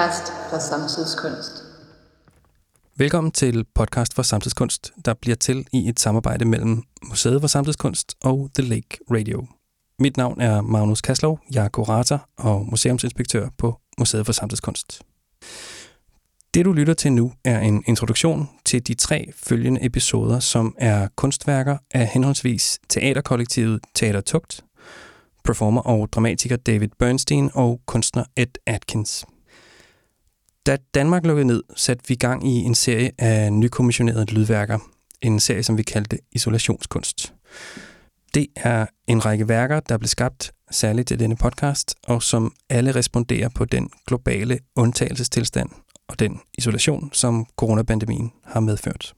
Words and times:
podcast 0.00 0.32
for 0.50 0.58
samtidskunst. 0.58 1.64
Velkommen 2.96 3.32
til 3.32 3.64
podcast 3.74 4.14
for 4.14 4.22
samtidskunst, 4.22 4.92
der 5.04 5.14
bliver 5.14 5.36
til 5.36 5.66
i 5.72 5.88
et 5.88 6.00
samarbejde 6.00 6.44
mellem 6.44 6.82
Museet 7.02 7.40
for 7.40 7.48
Samtidskunst 7.48 8.14
og 8.24 8.50
The 8.54 8.68
Lake 8.68 8.98
Radio. 9.10 9.46
Mit 9.98 10.16
navn 10.16 10.40
er 10.40 10.60
Magnus 10.60 11.00
Kaslov, 11.00 11.40
jeg 11.54 11.64
er 11.64 11.68
kurator 11.68 12.28
og 12.38 12.66
museumsinspektør 12.66 13.48
på 13.58 13.80
Museet 13.98 14.26
for 14.26 14.32
Samtidskunst. 14.32 15.02
Det 16.54 16.64
du 16.64 16.72
lytter 16.72 16.94
til 16.94 17.12
nu 17.12 17.32
er 17.44 17.60
en 17.60 17.84
introduktion 17.86 18.48
til 18.64 18.86
de 18.86 18.94
tre 18.94 19.32
følgende 19.36 19.84
episoder, 19.84 20.40
som 20.40 20.74
er 20.78 21.08
kunstværker 21.16 21.76
af 21.90 22.06
henholdsvis 22.06 22.78
teaterkollektivet 22.88 23.80
Teater 23.94 24.20
Tugt, 24.20 24.64
performer 25.44 25.80
og 25.80 26.08
dramatiker 26.12 26.56
David 26.56 26.88
Bernstein 26.98 27.50
og 27.54 27.80
kunstner 27.86 28.24
Ed 28.36 28.54
Atkins. 28.66 29.24
Da 30.66 30.76
Danmark 30.94 31.26
lukkede 31.26 31.46
ned, 31.46 31.62
satte 31.76 32.04
vi 32.08 32.14
gang 32.14 32.48
i 32.48 32.50
en 32.50 32.74
serie 32.74 33.10
af 33.18 33.52
nykommissionerede 33.52 34.24
lydværker. 34.24 34.78
En 35.20 35.40
serie, 35.40 35.62
som 35.62 35.78
vi 35.78 35.82
kaldte 35.82 36.18
Isolationskunst. 36.32 37.34
Det 38.34 38.46
er 38.56 38.86
en 39.06 39.24
række 39.24 39.48
værker, 39.48 39.80
der 39.80 39.98
blev 39.98 40.08
skabt 40.08 40.52
særligt 40.70 41.08
til 41.08 41.18
denne 41.18 41.36
podcast, 41.36 41.94
og 42.02 42.22
som 42.22 42.54
alle 42.68 42.94
responderer 42.94 43.48
på 43.48 43.64
den 43.64 43.90
globale 44.06 44.58
undtagelsestilstand 44.76 45.70
og 46.08 46.18
den 46.18 46.40
isolation, 46.58 47.10
som 47.12 47.46
coronapandemien 47.56 48.32
har 48.44 48.60
medført. 48.60 49.14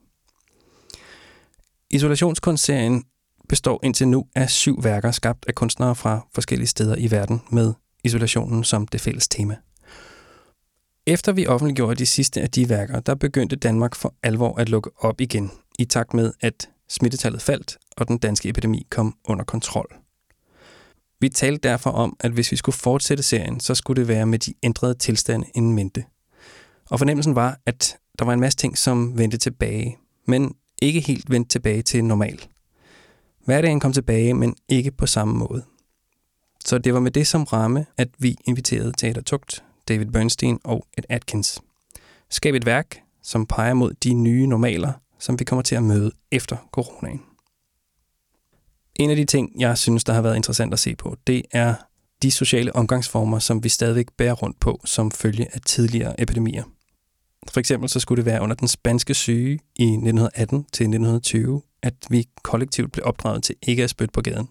Isolationskunstserien 1.91 3.03
består 3.49 3.79
indtil 3.83 4.07
nu 4.07 4.25
af 4.35 4.49
syv 4.49 4.83
værker 4.83 5.11
skabt 5.11 5.45
af 5.47 5.55
kunstnere 5.55 5.95
fra 5.95 6.27
forskellige 6.33 6.67
steder 6.67 6.95
i 6.95 7.11
verden 7.11 7.41
med 7.51 7.73
isolationen 8.03 8.63
som 8.63 8.87
det 8.87 9.01
fælles 9.01 9.27
tema. 9.27 9.57
Efter 11.07 11.31
vi 11.31 11.47
offentliggjorde 11.47 11.95
de 11.95 12.05
sidste 12.05 12.41
af 12.41 12.51
de 12.51 12.69
værker, 12.69 12.99
der 12.99 13.15
begyndte 13.15 13.55
Danmark 13.55 13.95
for 13.95 14.13
alvor 14.23 14.59
at 14.59 14.69
lukke 14.69 14.89
op 14.97 15.21
igen, 15.21 15.51
i 15.79 15.85
takt 15.85 16.13
med 16.13 16.33
at 16.41 16.69
smittetallet 16.89 17.41
faldt 17.41 17.77
og 17.97 18.07
den 18.07 18.17
danske 18.17 18.49
epidemi 18.49 18.87
kom 18.89 19.15
under 19.25 19.43
kontrol. 19.45 19.95
Vi 21.19 21.29
talte 21.29 21.69
derfor 21.69 21.89
om, 21.89 22.15
at 22.19 22.31
hvis 22.31 22.51
vi 22.51 22.57
skulle 22.57 22.75
fortsætte 22.75 23.23
serien, 23.23 23.59
så 23.59 23.75
skulle 23.75 24.01
det 24.01 24.07
være 24.07 24.25
med 24.25 24.39
de 24.39 24.53
ændrede 24.63 24.93
tilstande 24.93 25.47
inden 25.55 25.73
mente. 25.73 26.03
Og 26.89 26.99
fornemmelsen 26.99 27.35
var, 27.35 27.59
at 27.65 27.97
der 28.19 28.25
var 28.25 28.33
en 28.33 28.39
masse 28.39 28.57
ting, 28.57 28.77
som 28.77 29.17
vendte 29.17 29.37
tilbage, 29.37 29.97
men 30.27 30.55
ikke 30.81 30.99
helt 30.99 31.31
vendte 31.31 31.49
tilbage 31.49 31.81
til 31.81 32.05
normal. 32.05 32.39
Hverdagen 33.45 33.79
kom 33.79 33.93
tilbage, 33.93 34.33
men 34.33 34.55
ikke 34.69 34.91
på 34.91 35.05
samme 35.05 35.33
måde. 35.33 35.63
Så 36.65 36.77
det 36.77 36.93
var 36.93 36.99
med 36.99 37.11
det 37.11 37.27
som 37.27 37.43
ramme, 37.43 37.85
at 37.97 38.09
vi 38.19 38.35
inviterede 38.45 38.93
Teater 38.97 39.21
Tugt, 39.21 39.63
David 39.87 40.05
Bernstein 40.05 40.59
og 40.63 40.87
Ed 40.97 41.03
Atkins. 41.09 41.61
Skab 42.29 42.55
et 42.55 42.65
værk, 42.65 43.01
som 43.23 43.45
peger 43.45 43.73
mod 43.73 43.93
de 43.93 44.13
nye 44.13 44.47
normaler, 44.47 44.93
som 45.19 45.39
vi 45.39 45.43
kommer 45.43 45.63
til 45.63 45.75
at 45.75 45.83
møde 45.83 46.11
efter 46.31 46.57
coronaen. 46.71 47.21
En 48.95 49.09
af 49.09 49.15
de 49.15 49.25
ting, 49.25 49.51
jeg 49.59 49.77
synes, 49.77 50.03
der 50.03 50.13
har 50.13 50.21
været 50.21 50.35
interessant 50.35 50.73
at 50.73 50.79
se 50.79 50.95
på, 50.95 51.15
det 51.27 51.43
er 51.51 51.75
de 52.21 52.31
sociale 52.31 52.75
omgangsformer, 52.75 53.39
som 53.39 53.63
vi 53.63 53.69
stadigvæk 53.69 54.07
bærer 54.17 54.33
rundt 54.33 54.59
på 54.59 54.81
som 54.85 55.11
følge 55.11 55.47
af 55.53 55.61
tidligere 55.61 56.21
epidemier. 56.21 56.63
For 57.51 57.59
eksempel 57.59 57.89
så 57.89 57.99
skulle 57.99 58.17
det 58.17 58.31
være 58.31 58.41
under 58.41 58.55
den 58.55 58.67
spanske 58.67 59.13
syge 59.13 59.59
i 59.75 59.83
1918 59.83 60.57
til 60.57 60.83
1920, 60.83 61.61
at 61.83 61.93
vi 62.09 62.27
kollektivt 62.43 62.91
blev 62.91 63.05
opdraget 63.05 63.43
til 63.43 63.55
ikke 63.61 63.83
at 63.83 63.89
spytte 63.89 64.11
på 64.11 64.21
gaden. 64.21 64.49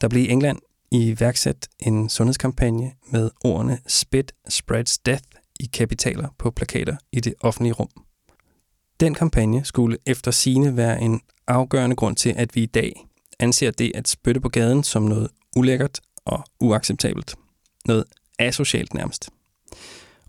Der 0.00 0.08
blev 0.08 0.22
i 0.22 0.28
England 0.28 0.58
iværksat 0.92 1.68
en 1.78 2.08
sundhedskampagne 2.08 2.92
med 3.10 3.30
ordene 3.44 3.78
Spit 3.86 4.32
spreads 4.48 4.98
death 4.98 5.24
i 5.60 5.66
kapitaler 5.72 6.28
på 6.38 6.50
plakater 6.50 6.96
i 7.12 7.20
det 7.20 7.34
offentlige 7.40 7.72
rum. 7.72 7.88
Den 9.00 9.14
kampagne 9.14 9.64
skulle 9.64 9.98
efter 10.06 10.30
sine 10.30 10.76
være 10.76 11.00
en 11.00 11.20
afgørende 11.46 11.96
grund 11.96 12.16
til, 12.16 12.34
at 12.36 12.54
vi 12.54 12.62
i 12.62 12.66
dag 12.66 13.06
anser 13.38 13.70
det 13.70 13.92
at 13.94 14.08
spytte 14.08 14.40
på 14.40 14.48
gaden 14.48 14.82
som 14.82 15.02
noget 15.02 15.28
ulækkert 15.56 16.00
og 16.24 16.44
uacceptabelt. 16.60 17.34
Noget 17.84 18.04
asocialt 18.38 18.94
nærmest. 18.94 19.30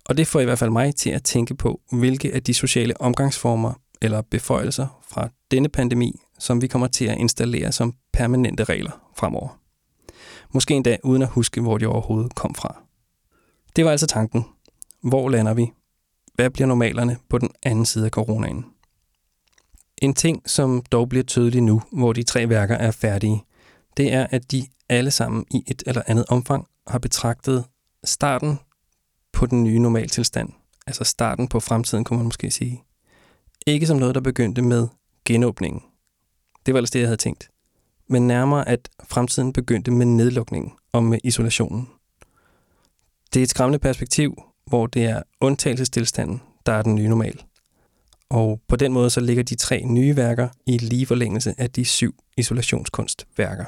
Og 0.06 0.18
det 0.18 0.28
får 0.28 0.40
i 0.40 0.46
hvert 0.46 0.60
fald 0.60 0.70
mig 0.70 0.96
til 0.96 1.10
at 1.10 1.24
tænke 1.24 1.56
på, 1.56 1.82
hvilke 1.92 2.34
af 2.34 2.44
de 2.44 2.54
sociale 2.54 3.02
omgangsformer 3.02 3.74
eller 4.02 4.22
beføjelser 4.22 5.02
fra 5.10 5.30
denne 5.52 5.70
pandemi, 5.70 6.20
som 6.40 6.62
vi 6.62 6.68
kommer 6.68 6.88
til 6.88 7.06
at 7.06 7.18
installere 7.18 7.72
som 7.72 7.94
permanente 8.14 8.64
regler 8.64 8.92
fremover. 9.16 9.67
Måske 10.58 10.74
endda 10.74 10.98
uden 11.04 11.22
at 11.22 11.28
huske, 11.28 11.62
hvor 11.62 11.78
de 11.78 11.86
overhovedet 11.86 12.36
kom 12.36 12.56
fra. 12.56 12.82
Det 13.76 13.86
var 13.86 13.92
altså 13.92 14.08
tanken. 14.08 14.46
Hvor 15.04 15.30
lander 15.30 15.54
vi? 15.54 15.72
Hvad 16.34 16.50
bliver 16.50 16.68
normalerne 16.68 17.18
på 17.30 17.38
den 17.38 17.50
anden 17.64 17.86
side 17.86 18.06
af 18.06 18.12
coronaen? 18.12 18.66
En 19.98 20.14
ting, 20.14 20.50
som 20.50 20.82
dog 20.92 21.10
bliver 21.10 21.24
tydelig 21.24 21.62
nu, 21.62 21.82
hvor 21.92 22.14
de 22.14 22.24
tre 22.24 22.50
værker 22.50 22.76
er 22.76 22.92
færdige, 22.92 23.44
det 23.98 24.14
er, 24.14 24.28
at 24.30 24.52
de 24.52 24.68
alle 24.90 25.12
sammen 25.12 25.46
i 25.52 25.64
et 25.68 25.84
eller 25.86 26.02
andet 26.08 26.26
omfang 26.30 26.68
har 26.88 27.00
betragtet 27.00 27.66
starten 28.04 28.60
på 29.34 29.46
den 29.46 29.64
nye 29.64 29.80
normaltilstand, 29.80 30.50
altså 30.88 31.04
starten 31.04 31.48
på 31.48 31.60
fremtiden, 31.60 32.04
kunne 32.04 32.18
man 32.18 32.26
måske 32.26 32.52
sige. 32.52 32.84
Ikke 33.68 33.88
som 33.88 33.98
noget, 33.98 34.16
der 34.16 34.22
begyndte 34.22 34.62
med 34.62 34.88
genåbningen. 35.26 35.82
Det 36.66 36.74
var 36.74 36.78
ellers 36.78 36.92
det, 36.92 37.00
jeg 37.00 37.08
havde 37.08 37.18
tænkt. 37.18 37.50
Men 38.10 38.28
nærmere, 38.28 38.68
at 38.68 38.90
fremtiden 39.04 39.54
begyndte 39.54 39.92
med 39.92 40.06
nedlukningen 40.06 40.72
og 40.94 41.04
med 41.04 41.20
isolationen. 41.24 41.90
Det 43.34 43.40
er 43.40 43.44
et 43.44 43.50
skræmmende 43.50 43.80
perspektiv, 43.80 44.44
hvor 44.66 44.88
det 44.88 45.04
er 45.04 45.22
undtagelsestilstanden, 45.42 46.42
der 46.66 46.72
er 46.72 46.82
den 46.82 46.96
nye 46.96 47.10
normal. 47.10 47.44
Og 48.30 48.62
på 48.68 48.76
den 48.76 48.94
måde 48.94 49.10
så 49.10 49.20
ligger 49.20 49.44
de 49.44 49.56
tre 49.56 49.84
nye 49.86 50.16
værker 50.16 50.50
i 50.66 50.78
lige 50.78 51.06
forlængelse 51.06 51.56
af 51.58 51.72
de 51.72 51.86
syv 51.86 52.16
isolationskunstværker. 52.38 53.66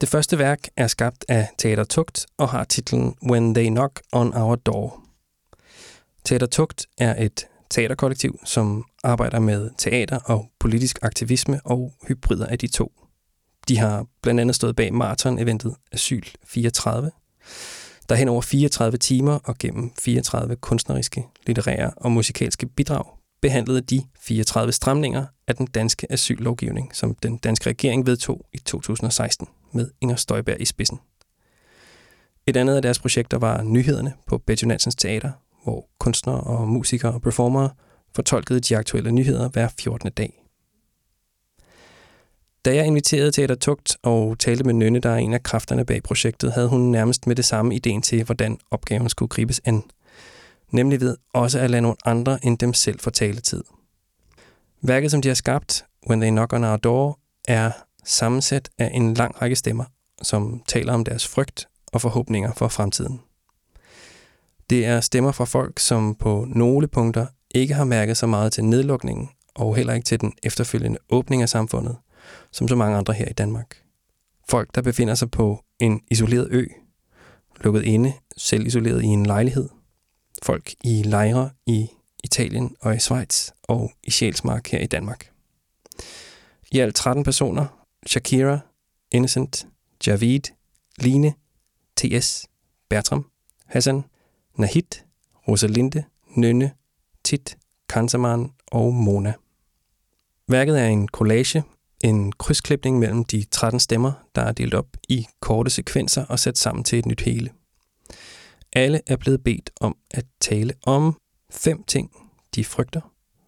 Det 0.00 0.08
første 0.08 0.38
værk 0.38 0.68
er 0.76 0.86
skabt 0.86 1.24
af 1.28 1.48
Teater 1.58 1.84
Tugt 1.84 2.26
og 2.36 2.48
har 2.48 2.64
titlen 2.64 3.14
When 3.30 3.54
They 3.54 3.68
Knock 3.68 4.02
on 4.12 4.34
Our 4.34 4.54
Door. 4.54 5.02
Teater 6.24 6.46
Tugt 6.46 6.86
er 6.98 7.24
et 7.24 7.46
teaterkollektiv, 7.70 8.40
som 8.44 8.84
arbejder 9.04 9.38
med 9.38 9.70
teater 9.78 10.18
og 10.24 10.50
politisk 10.60 10.98
aktivisme 11.02 11.60
og 11.64 11.92
hybrider 12.08 12.46
af 12.46 12.58
de 12.58 12.66
to. 12.66 12.92
De 13.68 13.78
har 13.78 14.06
blandt 14.22 14.40
andet 14.40 14.56
stået 14.56 14.76
bag 14.76 14.94
maraton-eventet 14.94 15.74
Asyl 15.92 16.22
34, 16.44 17.10
der 18.08 18.14
hen 18.14 18.28
over 18.28 18.40
34 18.40 18.98
timer 18.98 19.38
og 19.44 19.58
gennem 19.58 19.90
34 19.98 20.56
kunstneriske, 20.56 21.26
litterære 21.46 21.90
og 21.96 22.12
musikalske 22.12 22.66
bidrag 22.66 23.04
behandlede 23.40 23.80
de 23.80 24.02
34 24.20 24.72
stramninger 24.72 25.26
af 25.48 25.56
den 25.56 25.66
danske 25.66 26.12
asyllovgivning, 26.12 26.96
som 26.96 27.14
den 27.14 27.36
danske 27.36 27.70
regering 27.70 28.06
vedtog 28.06 28.46
i 28.52 28.58
2016 28.58 29.48
med 29.72 29.90
Inger 30.00 30.16
Støjberg 30.16 30.60
i 30.60 30.64
spidsen. 30.64 30.98
Et 32.46 32.56
andet 32.56 32.76
af 32.76 32.82
deres 32.82 32.98
projekter 32.98 33.38
var 33.38 33.62
Nyhederne 33.62 34.12
på 34.26 34.38
Betty 34.38 34.64
Nansens 34.64 34.96
Teater, 34.96 35.32
hvor 35.62 35.88
kunstnere 35.98 36.40
og 36.40 36.68
musikere 36.68 37.12
og 37.12 37.22
performere 37.22 37.70
fortolkede 38.14 38.60
de 38.60 38.76
aktuelle 38.76 39.12
nyheder 39.12 39.48
hver 39.48 39.68
14. 39.78 40.10
dag. 40.10 40.44
Da 42.64 42.74
jeg 42.74 42.86
inviterede 42.86 43.32
Teater 43.32 43.54
Tugt 43.54 43.96
og 44.02 44.38
talte 44.38 44.64
med 44.64 44.74
Nynne, 44.74 44.98
der 44.98 45.10
er 45.10 45.16
en 45.16 45.34
af 45.34 45.42
kræfterne 45.42 45.84
bag 45.84 46.02
projektet, 46.02 46.52
havde 46.52 46.68
hun 46.68 46.80
nærmest 46.80 47.26
med 47.26 47.36
det 47.36 47.44
samme 47.44 47.74
ideen 47.74 48.02
til, 48.02 48.24
hvordan 48.24 48.58
opgaven 48.70 49.08
skulle 49.08 49.28
gribes 49.28 49.60
an. 49.64 49.82
Nemlig 50.70 51.00
ved 51.00 51.16
også 51.34 51.58
at 51.58 51.70
lade 51.70 51.82
nogle 51.82 51.96
andre 52.04 52.38
end 52.42 52.58
dem 52.58 52.74
selv 52.74 53.00
få 53.00 53.10
taletid. 53.10 53.64
Værket, 54.82 55.10
som 55.10 55.22
de 55.22 55.28
har 55.28 55.34
skabt, 55.34 55.84
When 56.08 56.20
They 56.20 56.30
Knock 56.30 56.52
on 56.52 56.64
Our 56.64 56.76
Door, 56.76 57.18
er 57.48 57.70
sammensat 58.04 58.68
af 58.78 58.90
en 58.94 59.14
lang 59.14 59.42
række 59.42 59.56
stemmer, 59.56 59.84
som 60.22 60.62
taler 60.68 60.92
om 60.92 61.04
deres 61.04 61.28
frygt 61.28 61.68
og 61.92 62.00
forhåbninger 62.00 62.52
for 62.52 62.68
fremtiden. 62.68 63.20
Det 64.70 64.84
er 64.84 65.00
stemmer 65.00 65.32
fra 65.32 65.44
folk, 65.44 65.78
som 65.78 66.14
på 66.14 66.46
nogle 66.48 66.88
punkter 66.88 67.26
ikke 67.50 67.74
har 67.74 67.84
mærket 67.84 68.16
så 68.16 68.26
meget 68.26 68.52
til 68.52 68.64
nedlukningen, 68.64 69.28
og 69.54 69.76
heller 69.76 69.94
ikke 69.94 70.04
til 70.04 70.20
den 70.20 70.32
efterfølgende 70.42 70.98
åbning 71.10 71.42
af 71.42 71.48
samfundet, 71.48 71.96
som 72.52 72.68
så 72.68 72.76
mange 72.76 72.96
andre 72.96 73.14
her 73.14 73.28
i 73.28 73.32
Danmark. 73.32 73.82
Folk, 74.48 74.74
der 74.74 74.82
befinder 74.82 75.14
sig 75.14 75.30
på 75.30 75.64
en 75.80 76.00
isoleret 76.10 76.48
ø, 76.50 76.66
lukket 77.60 77.82
inde, 77.82 78.12
selv 78.36 78.66
isoleret 78.66 79.02
i 79.02 79.06
en 79.06 79.26
lejlighed. 79.26 79.68
Folk 80.42 80.74
i 80.84 81.02
lejre 81.02 81.50
i 81.66 81.88
Italien 82.24 82.76
og 82.80 82.94
i 82.96 82.98
Schweiz 82.98 83.50
og 83.62 83.92
i 84.04 84.10
Sjælsmark 84.10 84.68
her 84.68 84.78
i 84.78 84.86
Danmark. 84.86 85.30
I 86.72 86.78
alt 86.78 86.94
13 86.94 87.24
personer, 87.24 87.66
Shakira, 88.06 88.58
Innocent, 89.12 89.66
Javid, 90.06 90.40
Line, 90.98 91.34
T.S., 91.96 92.46
Bertram, 92.88 93.30
Hassan, 93.66 94.04
Nahid, 94.58 95.04
Rosalinde, 95.48 96.04
Nynne, 96.34 96.72
Tit, 97.24 97.58
Kansaman 97.88 98.52
og 98.66 98.94
Mona. 98.94 99.34
Værket 100.48 100.80
er 100.80 100.86
en 100.86 101.08
collage 101.08 101.62
En 102.00 102.32
krydsklipning 102.32 102.98
mellem 102.98 103.24
de 103.24 103.44
13 103.44 103.80
stemmer, 103.80 104.12
der 104.34 104.42
er 104.42 104.52
delt 104.52 104.74
op 104.74 104.86
i 105.08 105.26
korte 105.40 105.70
sekvenser 105.70 106.24
og 106.24 106.38
sat 106.38 106.58
sammen 106.58 106.84
til 106.84 106.98
et 106.98 107.06
nyt 107.06 107.20
hele. 107.20 107.50
Alle 108.72 109.00
er 109.06 109.16
blevet 109.16 109.44
bedt 109.44 109.70
om 109.80 109.96
at 110.10 110.26
tale 110.40 110.74
om 110.82 111.16
fem 111.50 111.82
ting, 111.82 112.10
de 112.54 112.64
frygter, 112.64 113.00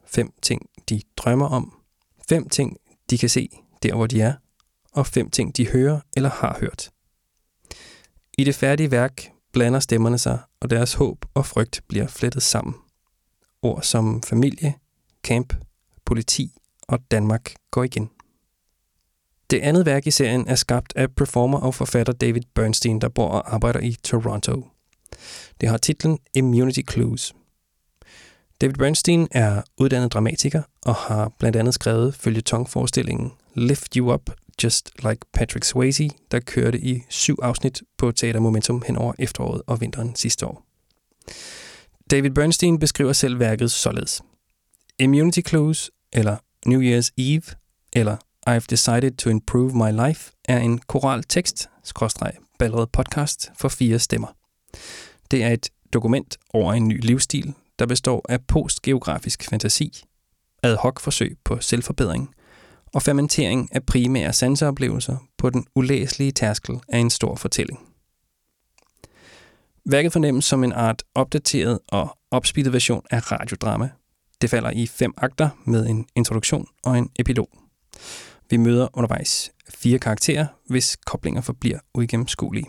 fem 0.07 0.33
ting, 0.43 0.63
de 0.89 1.03
drømmer 1.17 1.47
om, 1.47 1.83
fem 2.29 2.49
ting, 2.49 2.77
de 3.11 3.19
kan 3.19 3.29
se 3.29 3.49
der, 3.83 3.95
hvor 3.95 4.07
de 4.07 4.21
er, 4.21 4.35
og 4.93 5.07
fem 5.07 5.31
ting, 5.31 5.57
de 5.57 5.69
hører 5.69 6.01
eller 6.17 6.31
har 6.31 6.59
hørt. 6.61 6.91
I 8.39 8.45
det 8.45 8.55
færdige 8.55 8.91
værk 8.91 9.33
blander 9.53 9.81
stemmerne 9.81 10.19
sig, 10.19 10.39
og 10.61 10.71
deres 10.71 10.95
håb 10.95 11.25
og 11.35 11.47
frygt 11.47 11.81
bliver 11.89 12.07
flettet 12.07 12.43
sammen. 12.43 12.75
Ord 13.63 13.83
som 13.83 14.23
familie, 14.23 14.75
camp, 15.23 15.55
politi 16.05 16.53
og 16.89 16.99
Danmark 17.11 17.55
går 17.71 17.85
igen. 17.85 18.11
Det 19.51 19.61
andet 19.61 19.87
værk 19.87 20.07
i 20.07 20.11
serien 20.11 20.49
er 20.49 20.55
skabt 20.55 20.93
af 20.97 21.11
performer 21.11 21.59
og 21.59 21.75
forfatter 21.75 22.13
David 22.13 22.43
Bernstein, 22.55 23.01
der 23.01 23.09
bor 23.09 23.29
og 23.29 23.55
arbejder 23.55 23.81
i 23.81 23.97
Toronto. 24.05 24.67
Det 25.61 25.69
har 25.69 25.77
titlen 25.77 26.19
Immunity 26.35 26.81
Clues. 26.91 27.35
David 28.61 28.75
Bernstein 28.75 29.29
er 29.31 29.63
uddannet 29.79 30.13
dramatiker 30.13 30.63
og 30.83 30.95
har 30.95 31.33
blandt 31.39 31.57
andet 31.57 31.75
skrevet 31.75 32.15
følgetongforestillingen 32.15 33.33
Lift 33.55 33.95
You 33.95 34.15
Up 34.15 34.31
Just 34.65 34.91
Like 35.03 35.21
Patrick 35.33 35.65
Swayze, 35.65 36.11
der 36.31 36.41
kørte 36.41 36.81
i 36.81 37.03
syv 37.09 37.39
afsnit 37.43 37.83
på 37.99 38.13
Teater 38.13 38.41
Momentum 38.41 38.83
hen 38.87 38.97
over 38.97 39.13
efteråret 39.19 39.63
og 39.67 39.81
vinteren 39.81 40.17
sidste 40.17 40.47
år. 40.47 40.67
David 42.11 42.31
Bernstein 42.31 42.79
beskriver 42.79 43.13
selv 43.13 43.39
værket 43.39 43.71
således. 43.71 44.23
Immunity 44.99 45.41
Clues, 45.49 45.91
eller 46.13 46.37
New 46.67 46.81
Year's 46.81 47.11
Eve, 47.17 47.43
eller 47.93 48.17
I've 48.51 48.67
Decided 48.71 49.11
to 49.11 49.31
Improve 49.31 49.71
My 49.75 50.07
Life, 50.07 50.33
er 50.45 50.59
en 50.59 50.79
koral 50.79 51.23
tekst, 51.23 51.69
skråstreg, 51.85 52.33
podcast 52.93 53.51
for 53.59 53.69
fire 53.69 53.99
stemmer. 53.99 54.29
Det 55.31 55.45
er 55.45 55.49
et 55.49 55.69
dokument 55.93 56.39
over 56.53 56.73
en 56.73 56.89
ny 56.89 57.01
livsstil, 57.01 57.55
der 57.79 57.87
består 57.87 58.27
af 58.29 58.41
postgeografisk 58.45 59.45
fantasi, 59.51 60.03
ad 60.63 60.77
hoc 60.77 61.01
forsøg 61.01 61.37
på 61.45 61.61
selvforbedring 61.61 62.35
og 62.95 63.03
fermentering 63.03 63.69
af 63.73 63.87
primære 63.87 64.33
sanseoplevelser 64.33 65.17
på 65.39 65.51
den 65.51 65.67
ulæselige 65.75 66.33
tærskel 66.33 66.81
af 66.89 66.99
en 66.99 67.11
stor 67.11 67.35
fortælling. 67.35 67.79
Værket 69.85 70.13
fornemmes 70.13 70.45
som 70.45 70.65
en 70.65 70.73
art 70.73 71.03
opdateret 71.15 71.79
og 71.89 72.19
opspeedet 72.31 72.73
version 72.73 73.03
af 73.11 73.33
radiodrama. 73.33 73.91
Det 74.41 74.51
falder 74.51 74.71
i 74.71 74.87
fem 74.87 75.15
akter 75.17 75.49
med 75.65 75.87
en 75.87 76.07
introduktion 76.17 76.67
og 76.85 76.99
en 76.99 77.11
epilog. 77.19 77.49
Vi 78.51 78.57
møder 78.57 78.89
undervejs 78.93 79.51
fire 79.69 79.99
karakterer, 79.99 80.47
hvis 80.67 80.97
koblinger 81.07 81.41
forbliver 81.41 81.79
uigennemskuelige. 81.95 82.67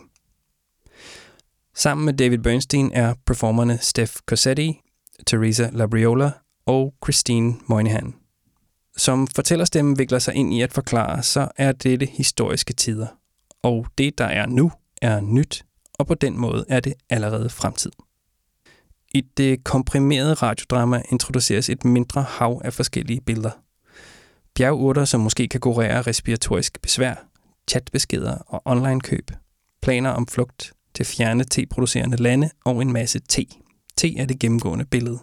Sammen 1.75 2.05
med 2.05 2.13
David 2.13 2.37
Bernstein 2.37 2.91
er 2.93 3.13
performerne 3.25 3.77
Steph 3.77 4.13
Cossetti, 4.25 4.81
Teresa 5.27 5.69
Labriola 5.73 6.31
og 6.65 6.93
Christine 7.03 7.55
Moynihan. 7.67 8.20
Som 9.01 9.27
fortællerstemmen 9.27 9.97
vikler 9.97 10.19
sig 10.19 10.35
ind 10.35 10.53
i 10.53 10.61
at 10.61 10.73
forklare, 10.73 11.23
så 11.23 11.47
er 11.57 11.71
dette 11.71 12.05
historiske 12.05 12.73
tider. 12.73 13.07
Og 13.63 13.85
det, 13.97 14.17
der 14.17 14.25
er 14.25 14.45
nu, 14.45 14.71
er 15.01 15.21
nyt, 15.21 15.65
og 15.93 16.07
på 16.07 16.13
den 16.13 16.37
måde 16.37 16.65
er 16.69 16.79
det 16.79 16.93
allerede 17.09 17.49
fremtid. 17.49 17.91
I 19.13 19.21
det 19.21 19.63
komprimerede 19.63 20.33
radiodrama 20.33 21.01
introduceres 21.11 21.69
et 21.69 21.85
mindre 21.85 22.21
hav 22.21 22.61
af 22.65 22.73
forskellige 22.73 23.21
billeder. 23.21 23.51
Bjergurter, 24.55 25.05
som 25.05 25.21
måske 25.21 25.47
kan 25.47 25.59
kurere 25.59 26.01
respiratorisk 26.01 26.81
besvær, 26.81 27.15
chatbeskeder 27.69 28.37
og 28.47 28.61
online-køb, 28.65 29.31
planer 29.81 30.09
om 30.09 30.27
flugt 30.27 30.73
til 30.95 31.05
fjerne 31.05 31.43
te-producerende 31.43 32.17
lande 32.17 32.49
og 32.65 32.81
en 32.81 32.93
masse 32.93 33.19
te. 33.19 33.45
Te 33.97 34.17
er 34.17 34.25
det 34.25 34.39
gennemgående 34.39 34.85
billede. 34.85 35.19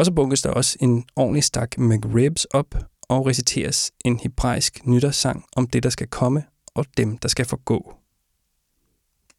Og 0.00 0.06
så 0.06 0.12
bunkes 0.12 0.42
der 0.42 0.50
også 0.50 0.76
en 0.80 1.04
ordentlig 1.16 1.44
stak 1.44 1.78
McRibs 1.78 2.44
op 2.44 2.74
og 3.08 3.26
reciteres 3.26 3.92
en 4.04 4.18
hebraisk 4.18 4.86
nytårssang 4.86 5.44
om 5.56 5.66
det, 5.66 5.82
der 5.82 5.90
skal 5.90 6.06
komme 6.06 6.44
og 6.74 6.86
dem, 6.96 7.18
der 7.18 7.28
skal 7.28 7.44
forgå. 7.44 7.94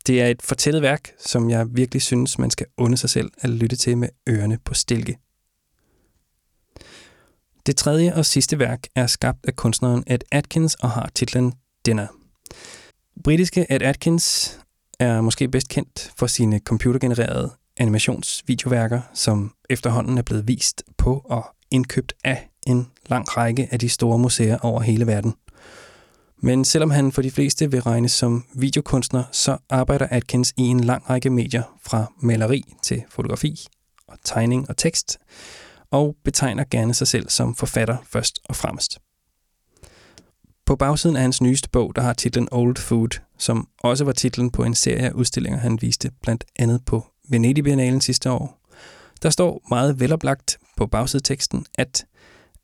Det 0.08 0.22
er 0.22 0.28
et 0.28 0.42
fortællet 0.42 0.82
værk, 0.82 1.12
som 1.20 1.50
jeg 1.50 1.68
virkelig 1.76 2.02
synes, 2.02 2.40
man 2.40 2.52
skal 2.52 2.66
unde 2.78 2.98
sig 2.98 3.10
selv 3.10 3.32
at 3.38 3.50
lytte 3.50 3.76
til 3.76 3.98
med 3.98 4.10
ørerne 4.30 4.58
på 4.66 4.74
stilke. 4.74 5.18
Det 7.66 7.78
tredje 7.78 8.16
og 8.16 8.26
sidste 8.26 8.60
værk 8.60 8.88
er 8.96 9.08
skabt 9.08 9.46
af 9.46 9.56
kunstneren 9.56 10.04
Ed 10.08 10.20
Atkins 10.32 10.76
og 10.76 10.92
har 10.92 11.10
titlen 11.16 11.54
Dinner. 11.86 12.08
Britiske 13.24 13.66
Ed 13.70 13.82
Atkins 13.82 14.58
er 15.00 15.22
måske 15.22 15.48
bedst 15.48 15.70
kendt 15.70 16.12
for 16.18 16.28
sine 16.28 16.60
computergenererede 16.60 17.52
animationsvideoværker, 17.82 19.02
som 19.14 19.54
efterhånden 19.70 20.18
er 20.18 20.22
blevet 20.22 20.48
vist 20.48 20.84
på 20.98 21.22
og 21.26 21.46
indkøbt 21.72 22.14
af 22.24 22.50
en 22.68 22.88
lang 23.08 23.38
række 23.38 23.68
af 23.72 23.80
de 23.80 23.90
store 23.90 24.20
museer 24.20 24.58
over 24.58 24.82
hele 24.82 25.08
verden. 25.08 25.34
Men 26.44 26.66
selvom 26.66 26.92
han 26.92 27.12
for 27.12 27.22
de 27.22 27.32
fleste 27.32 27.72
vil 27.72 27.82
regnes 27.82 28.12
som 28.12 28.46
videokunstner, 28.54 29.24
så 29.32 29.58
arbejder 29.70 30.08
Atkins 30.12 30.54
i 30.58 30.62
en 30.62 30.80
lang 30.80 31.10
række 31.10 31.30
medier, 31.30 31.64
fra 31.84 32.14
maleri 32.20 32.74
til 32.84 33.04
fotografi 33.10 33.68
og 34.08 34.18
tegning 34.24 34.70
og 34.70 34.78
tekst, 34.78 35.18
og 35.92 36.16
betegner 36.24 36.64
gerne 36.72 36.94
sig 36.94 37.08
selv 37.08 37.30
som 37.30 37.56
forfatter 37.56 37.98
først 38.06 38.40
og 38.46 38.56
fremmest. 38.56 39.00
På 40.66 40.76
bagsiden 40.76 41.16
af 41.16 41.22
hans 41.22 41.42
nyeste 41.42 41.70
bog, 41.70 41.96
der 41.96 42.02
har 42.02 42.14
titlen 42.14 42.48
Old 42.52 42.78
Food, 42.78 43.20
som 43.38 43.68
også 43.84 44.04
var 44.04 44.12
titlen 44.12 44.50
på 44.52 44.64
en 44.64 44.76
serie 44.76 45.08
af 45.08 45.12
udstillinger, 45.12 45.60
han 45.60 45.82
viste 45.82 46.12
blandt 46.22 46.44
andet 46.60 46.86
på 46.86 47.06
Venedig 47.32 47.64
Biennalen 47.64 48.02
sidste 48.02 48.32
år, 48.32 48.62
der 49.24 49.30
står 49.30 49.62
meget 49.70 50.00
veloplagt 50.00 50.58
på 50.78 50.88
bagsideteksten, 50.88 51.66
at 51.76 52.06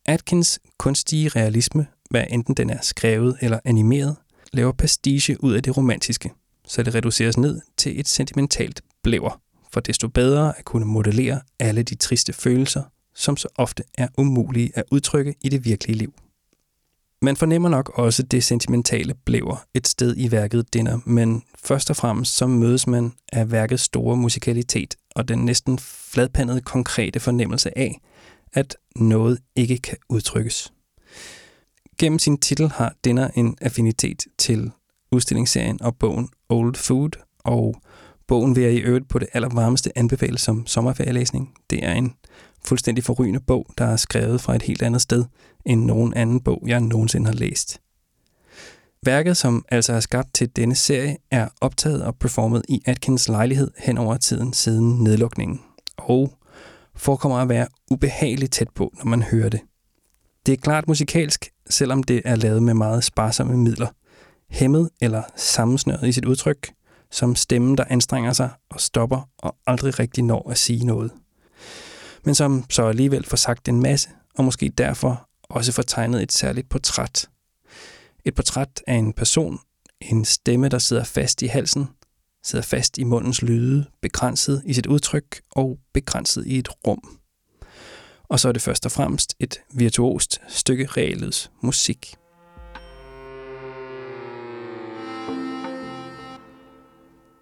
Atkins 0.06 0.60
kunstige 0.78 1.28
realisme, 1.28 1.86
hvad 2.10 2.24
enten 2.30 2.54
den 2.54 2.70
er 2.70 2.78
skrevet 2.82 3.36
eller 3.40 3.58
animeret, 3.64 4.16
laver 4.52 4.72
pastiche 4.72 5.44
ud 5.44 5.52
af 5.52 5.62
det 5.62 5.76
romantiske, 5.76 6.32
så 6.66 6.82
det 6.82 6.94
reduceres 6.94 7.38
ned 7.38 7.60
til 7.76 8.00
et 8.00 8.08
sentimentalt 8.08 8.82
blæver, 9.02 9.40
for 9.72 9.80
desto 9.80 10.08
bedre 10.08 10.58
at 10.58 10.64
kunne 10.64 10.86
modellere 10.86 11.40
alle 11.58 11.82
de 11.82 11.94
triste 11.94 12.32
følelser, 12.32 12.82
som 13.14 13.36
så 13.36 13.48
ofte 13.56 13.82
er 13.98 14.08
umulige 14.18 14.70
at 14.74 14.84
udtrykke 14.90 15.34
i 15.40 15.48
det 15.48 15.64
virkelige 15.64 15.98
liv. 15.98 16.14
Man 17.22 17.36
fornemmer 17.36 17.68
nok 17.68 17.98
også 17.98 18.22
det 18.22 18.44
sentimentale 18.44 19.14
blæver 19.14 19.64
et 19.74 19.88
sted 19.88 20.14
i 20.16 20.30
værket 20.30 20.74
Dinner, 20.74 20.98
men 21.06 21.42
først 21.64 21.90
og 21.90 21.96
fremmest 21.96 22.36
så 22.36 22.46
mødes 22.46 22.86
man 22.86 23.12
af 23.32 23.50
værkets 23.50 23.82
store 23.82 24.16
musikalitet 24.16 24.96
og 25.14 25.28
den 25.28 25.38
næsten 25.38 25.78
fladpandede 25.78 26.60
konkrete 26.60 27.20
fornemmelse 27.20 27.78
af, 27.78 28.00
at 28.52 28.76
noget 28.96 29.38
ikke 29.56 29.78
kan 29.78 29.96
udtrykkes. 30.08 30.72
Gennem 31.98 32.18
sin 32.18 32.38
titel 32.38 32.68
har 32.68 32.94
Dinner 33.04 33.28
en 33.34 33.56
affinitet 33.60 34.24
til 34.38 34.70
udstillingsserien 35.12 35.82
og 35.82 35.96
bogen 35.96 36.28
Old 36.48 36.74
Food, 36.74 37.10
og 37.44 37.74
bogen 38.28 38.56
vil 38.56 38.64
jeg 38.64 38.72
i 38.72 38.78
øvrigt 38.78 39.08
på 39.08 39.18
det 39.18 39.28
allervarmeste 39.32 39.98
anbefale 39.98 40.38
som 40.38 40.66
sommerferielæsning. 40.66 41.54
Det 41.70 41.84
er 41.84 41.92
en 41.92 42.14
fuldstændig 42.64 43.04
forrygende 43.04 43.40
bog, 43.40 43.66
der 43.78 43.84
er 43.84 43.96
skrevet 43.96 44.40
fra 44.40 44.54
et 44.54 44.62
helt 44.62 44.82
andet 44.82 45.02
sted 45.02 45.24
end 45.66 45.84
nogen 45.84 46.14
anden 46.14 46.40
bog, 46.40 46.62
jeg 46.66 46.80
nogensinde 46.80 47.26
har 47.26 47.34
læst. 47.34 47.80
Værket, 49.02 49.36
som 49.36 49.64
altså 49.68 49.92
er 49.92 50.00
skabt 50.00 50.34
til 50.34 50.56
denne 50.56 50.74
serie, 50.74 51.16
er 51.30 51.48
optaget 51.60 52.04
og 52.04 52.16
performet 52.16 52.62
i 52.68 52.82
Atkins 52.86 53.28
lejlighed 53.28 53.70
hen 53.78 53.98
over 53.98 54.16
tiden 54.16 54.52
siden 54.52 55.04
nedlukningen, 55.04 55.60
og 55.96 56.32
forekommer 56.94 57.38
at 57.38 57.48
være 57.48 57.66
ubehageligt 57.90 58.52
tæt 58.52 58.68
på, 58.74 58.92
når 58.98 59.04
man 59.04 59.22
hører 59.22 59.48
det. 59.48 59.60
Det 60.46 60.52
er 60.52 60.56
klart 60.56 60.88
musikalsk, 60.88 61.50
selvom 61.70 62.02
det 62.02 62.22
er 62.24 62.36
lavet 62.36 62.62
med 62.62 62.74
meget 62.74 63.04
sparsomme 63.04 63.56
midler. 63.56 63.88
Hæmmet 64.50 64.90
eller 65.00 65.22
sammensnøret 65.36 66.08
i 66.08 66.12
sit 66.12 66.24
udtryk, 66.24 66.70
som 67.10 67.36
stemmen, 67.36 67.78
der 67.78 67.84
anstrenger 67.88 68.32
sig 68.32 68.50
og 68.70 68.80
stopper 68.80 69.28
og 69.38 69.56
aldrig 69.66 69.98
rigtig 69.98 70.24
når 70.24 70.50
at 70.50 70.58
sige 70.58 70.86
noget 70.86 71.10
men 72.24 72.34
som 72.34 72.64
så 72.70 72.86
alligevel 72.86 73.24
får 73.24 73.36
sagt 73.36 73.68
en 73.68 73.82
masse, 73.82 74.08
og 74.34 74.44
måske 74.44 74.68
derfor 74.68 75.28
også 75.42 75.72
får 75.72 75.82
tegnet 75.82 76.22
et 76.22 76.32
særligt 76.32 76.68
portræt. 76.68 77.28
Et 78.24 78.34
portræt 78.34 78.82
af 78.86 78.94
en 78.94 79.12
person, 79.12 79.58
en 80.00 80.24
stemme, 80.24 80.68
der 80.68 80.78
sidder 80.78 81.04
fast 81.04 81.42
i 81.42 81.46
halsen, 81.46 81.88
sidder 82.44 82.64
fast 82.64 82.98
i 82.98 83.04
mundens 83.04 83.42
lyde, 83.42 83.86
begrænset 84.02 84.62
i 84.66 84.72
sit 84.72 84.86
udtryk 84.86 85.40
og 85.50 85.78
begrænset 85.94 86.46
i 86.46 86.58
et 86.58 86.68
rum. 86.86 87.18
Og 88.28 88.40
så 88.40 88.48
er 88.48 88.52
det 88.52 88.62
først 88.62 88.86
og 88.86 88.92
fremmest 88.92 89.34
et 89.40 89.60
virtuost 89.74 90.40
stykke 90.48 90.86
regelets 90.86 91.50
musik. 91.60 92.14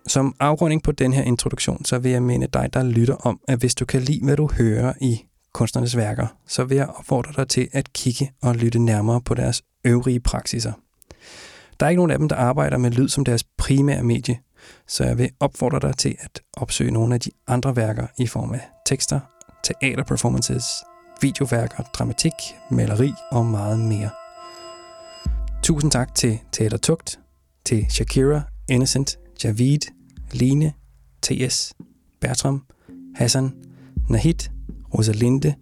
Som 0.06 0.34
afrunding 0.40 0.82
på 0.82 0.92
den 0.92 1.12
her 1.12 1.22
introduktion, 1.22 1.84
så 1.84 1.98
vil 1.98 2.12
jeg 2.12 2.22
minde 2.22 2.46
dig, 2.46 2.70
der 2.72 2.82
lytter 2.82 3.14
om, 3.14 3.40
at 3.48 3.58
hvis 3.58 3.74
du 3.74 3.84
kan 3.84 4.02
lide, 4.02 4.24
hvad 4.24 4.36
du 4.36 4.50
hører 4.52 4.92
i 5.00 5.24
kunstnernes 5.52 5.96
værker, 5.96 6.26
så 6.46 6.64
vil 6.64 6.76
jeg 6.76 6.86
opfordre 6.86 7.32
dig 7.36 7.48
til 7.48 7.68
at 7.72 7.92
kigge 7.92 8.32
og 8.42 8.54
lytte 8.54 8.78
nærmere 8.78 9.20
på 9.20 9.34
deres 9.34 9.62
øvrige 9.84 10.20
praksiser. 10.20 10.72
Der 11.80 11.86
er 11.86 11.90
ikke 11.90 11.98
nogen 11.98 12.10
af 12.10 12.18
dem, 12.18 12.28
der 12.28 12.36
arbejder 12.36 12.78
med 12.78 12.90
lyd 12.90 13.08
som 13.08 13.24
deres 13.24 13.44
primære 13.44 14.02
medie, 14.02 14.38
så 14.86 15.04
jeg 15.04 15.18
vil 15.18 15.30
opfordre 15.40 15.80
dig 15.80 15.96
til 15.96 16.16
at 16.20 16.42
opsøge 16.56 16.90
nogle 16.90 17.14
af 17.14 17.20
de 17.20 17.30
andre 17.46 17.76
værker 17.76 18.06
i 18.18 18.26
form 18.26 18.52
af 18.52 18.60
tekster, 18.86 19.20
teaterperformances, 19.64 20.64
videoværker, 21.22 21.82
dramatik, 21.82 22.32
maleri 22.70 23.12
og 23.32 23.46
meget 23.46 23.78
mere. 23.78 24.10
Tusind 25.62 25.90
tak 25.90 26.14
til 26.14 26.38
Teater 26.52 26.78
Tugt, 26.78 27.18
til 27.64 27.86
Shakira, 27.90 28.42
Innocent, 28.68 29.18
Javid, 29.44 29.95
Line, 30.32 30.72
T.S., 31.22 31.74
Bertram, 32.20 32.62
Hassan, 33.14 33.54
Nahid, 34.08 34.50
Rosalinde, 34.94 35.54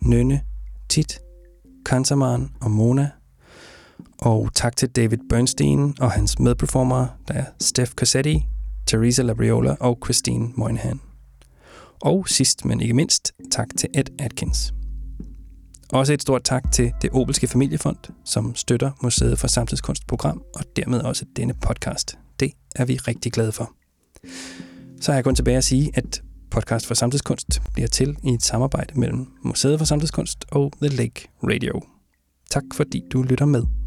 Nynne, 0.00 0.40
Tit, 0.88 1.20
Kansaman 1.86 2.50
og 2.60 2.70
Mona. 2.70 3.10
Og 4.18 4.54
tak 4.54 4.76
til 4.76 4.88
David 4.88 5.18
Bernstein 5.28 5.94
og 6.00 6.10
hans 6.10 6.38
medperformere, 6.38 7.08
der 7.28 7.34
er 7.34 7.44
Steph 7.60 7.92
Cassetti, 7.92 8.46
Teresa 8.86 9.22
Labriola 9.22 9.76
og 9.80 9.98
Christine 10.04 10.52
Moynihan. 10.56 11.00
Og 12.00 12.28
sidst, 12.28 12.64
men 12.64 12.80
ikke 12.80 12.94
mindst, 12.94 13.32
tak 13.50 13.68
til 13.78 13.88
Ed 13.94 14.04
Atkins. 14.18 14.74
Også 15.92 16.12
et 16.12 16.22
stort 16.22 16.44
tak 16.44 16.72
til 16.72 16.92
det 17.02 17.10
Obelske 17.12 17.46
Familiefond, 17.46 17.96
som 18.24 18.54
støtter 18.54 18.90
Museet 19.02 19.38
for 19.38 19.48
Samtidskunstprogram 19.48 20.42
og 20.54 20.64
dermed 20.76 21.00
også 21.00 21.24
denne 21.36 21.54
podcast. 21.54 22.18
Det 22.40 22.52
er 22.76 22.84
vi 22.84 22.96
rigtig 22.96 23.32
glade 23.32 23.52
for. 23.52 23.83
Så 25.00 25.12
har 25.12 25.16
jeg 25.16 25.24
kun 25.24 25.34
tilbage 25.34 25.56
at 25.56 25.64
sige, 25.64 25.90
at 25.94 26.22
podcast 26.50 26.86
for 26.86 26.94
samtidskunst 26.94 27.62
bliver 27.74 27.88
til 27.88 28.16
i 28.24 28.30
et 28.30 28.42
samarbejde 28.42 29.00
mellem 29.00 29.26
Museet 29.42 29.78
for 29.78 29.84
Samtidskunst 29.86 30.44
og 30.50 30.72
The 30.82 30.96
Lake 30.96 31.28
Radio. 31.42 31.80
Tak 32.50 32.64
fordi 32.74 33.02
du 33.12 33.22
lytter 33.22 33.46
med. 33.46 33.83